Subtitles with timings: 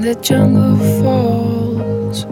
[0.00, 2.24] and the jungle falls.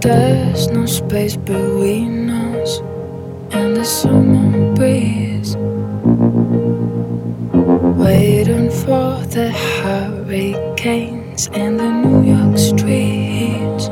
[0.00, 2.78] There's no space between us
[3.50, 5.56] and the summer breeze.
[8.06, 13.88] Waiting for the hurricanes in the New York streets.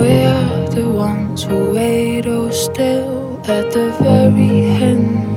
[0.00, 5.30] We are the ones who wait oh still at the very end.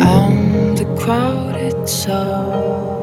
[0.00, 1.33] I'm the crowd
[1.84, 2.93] itself.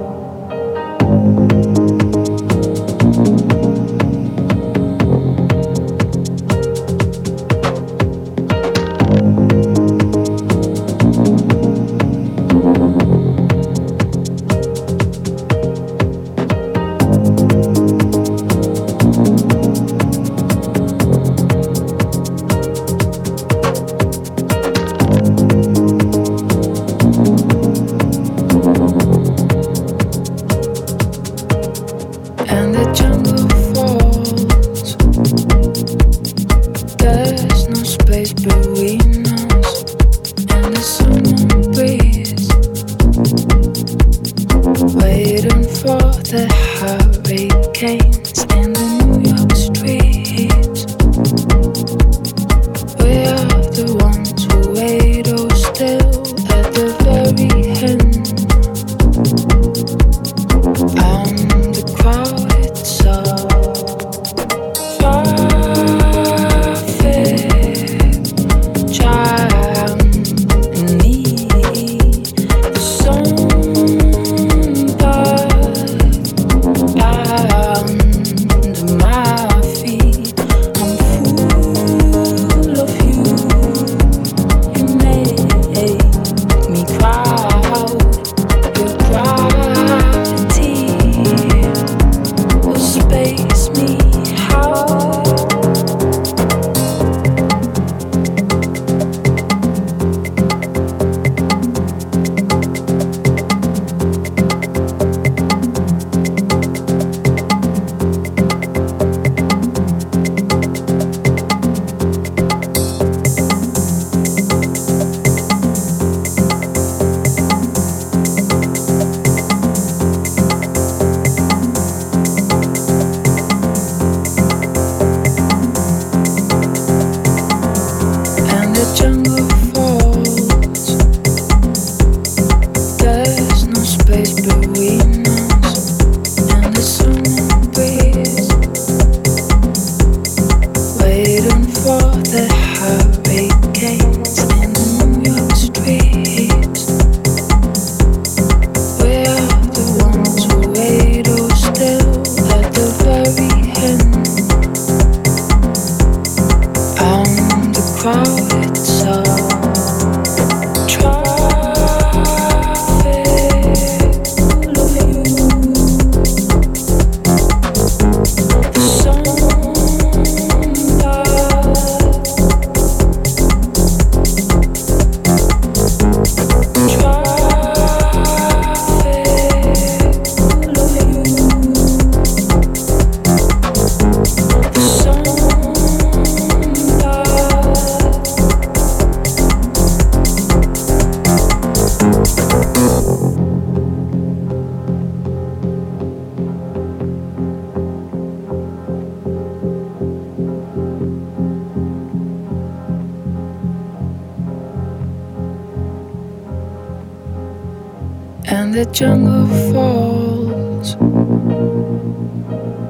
[209.02, 210.96] Jungle falls.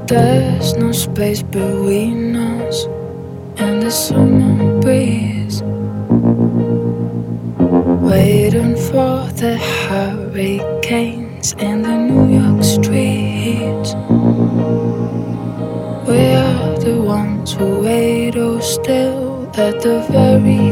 [0.10, 2.84] There's no space between us
[3.56, 5.62] and the summer breeze.
[8.12, 9.56] Waiting for the
[9.88, 13.96] hurricanes in the New York streets.
[16.10, 20.71] We are the ones who wait oh still at the very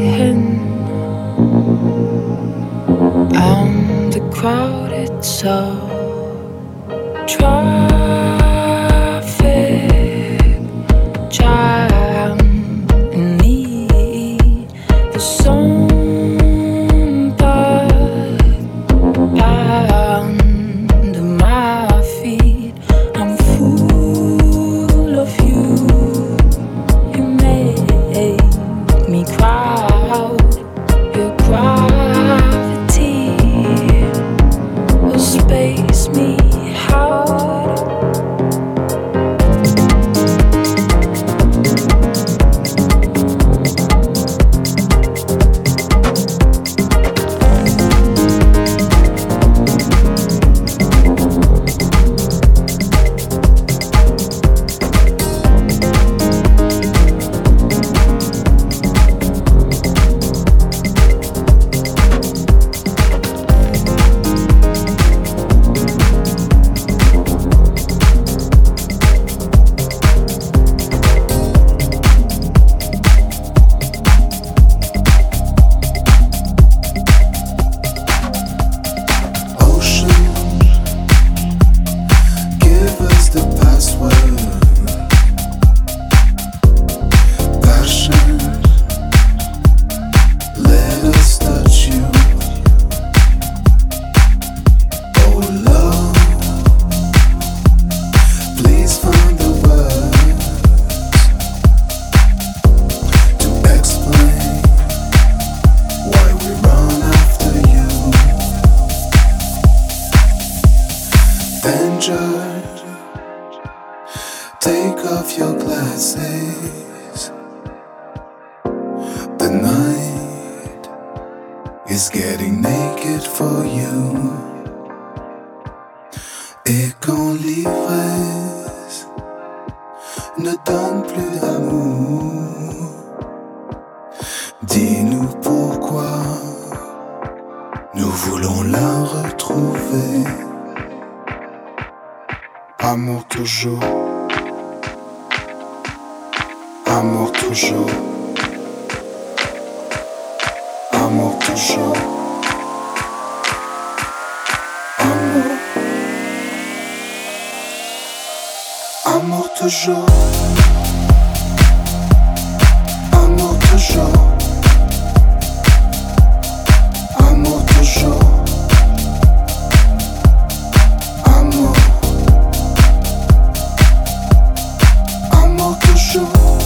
[176.12, 176.59] Amour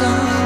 [0.00, 0.37] all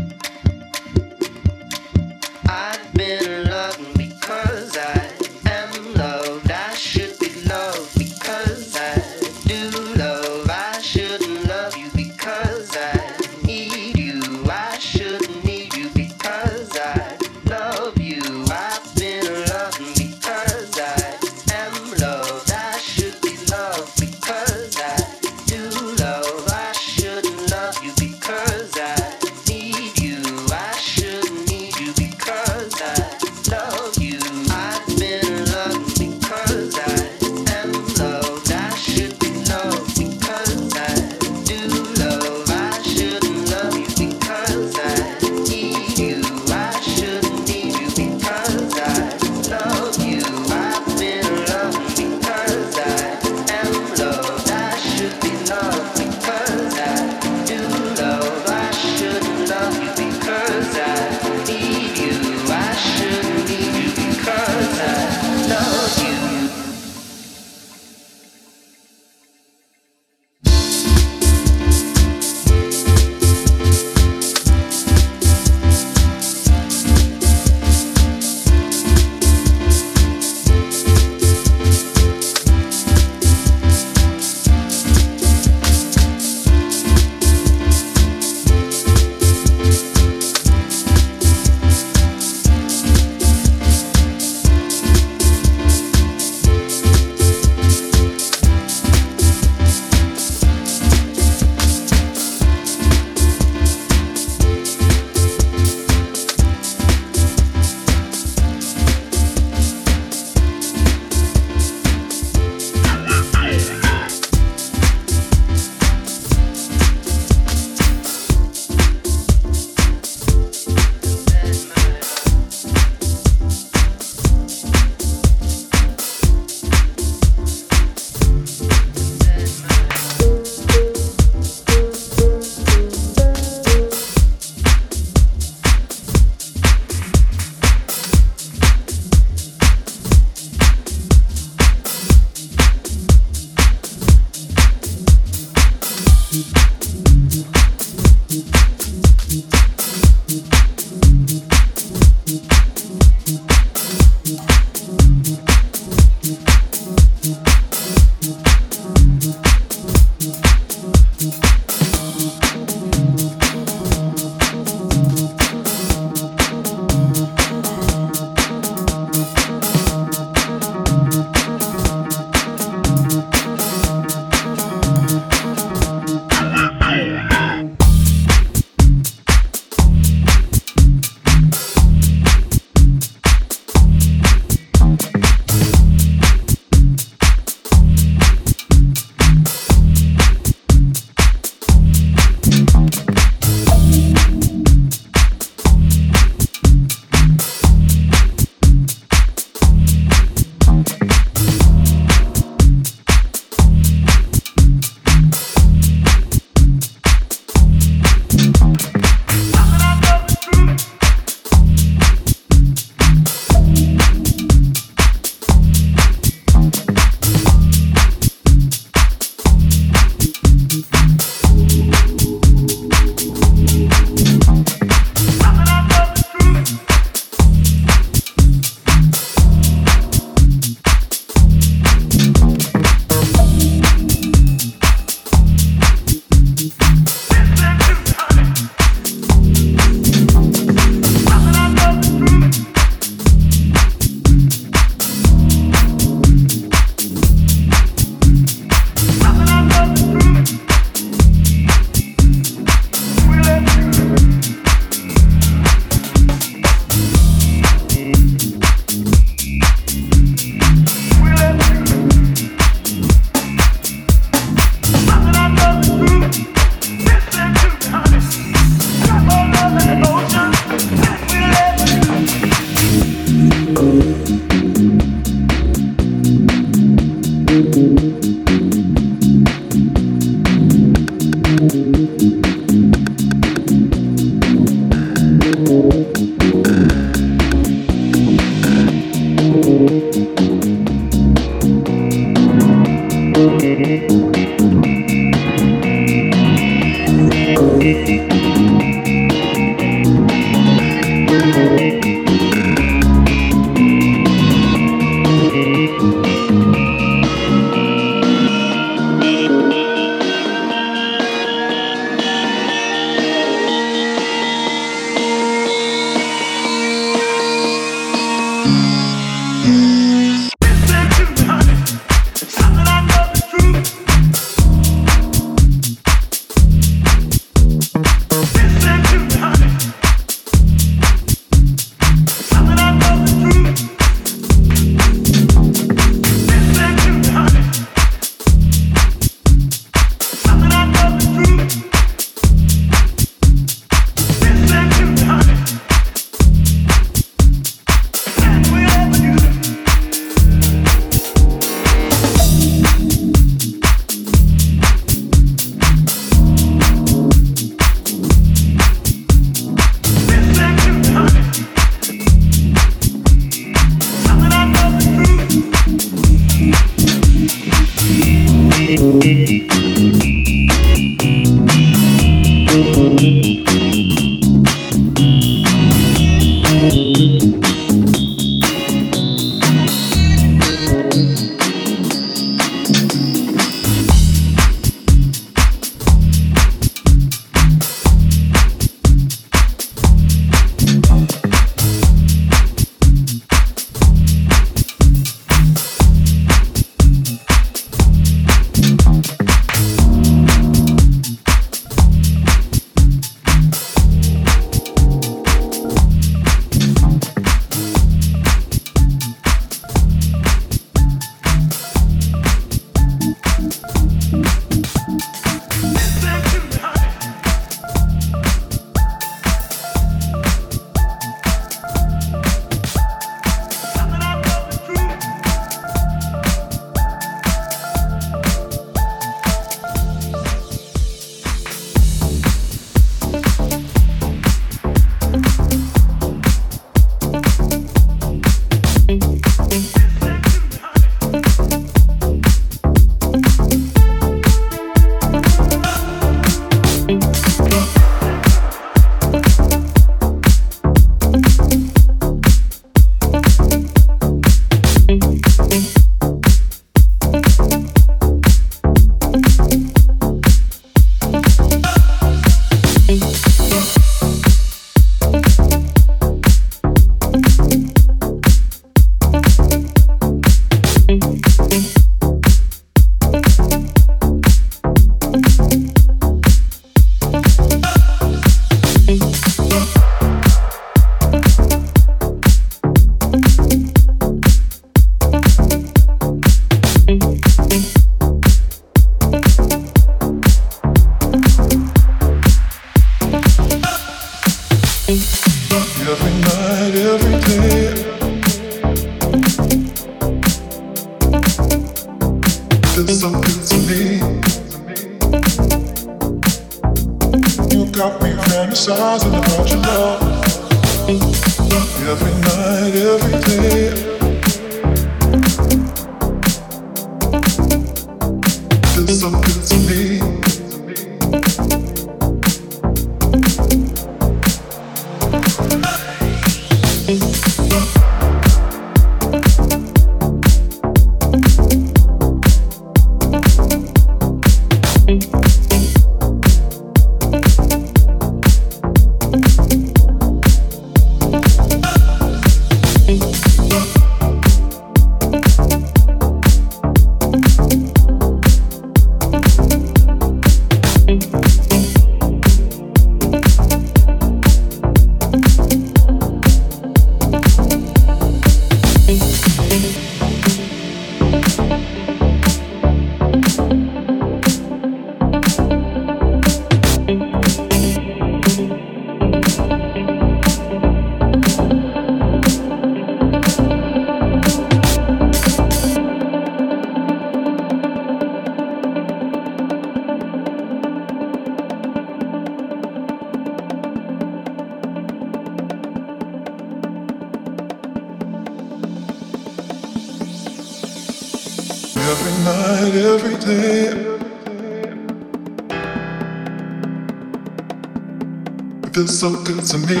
[599.20, 600.00] so good to me.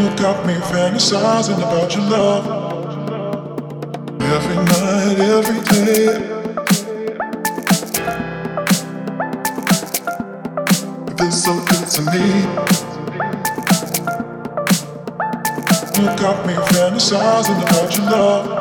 [0.00, 2.44] You got me fantasizing about your love.
[4.22, 6.06] Every night, every day.
[11.18, 12.24] Feels so good to me.
[16.00, 18.53] You got me fantasizing about your love.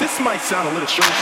[0.00, 1.19] This might, sound a little strange